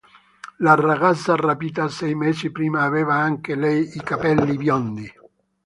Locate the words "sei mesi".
1.87-2.49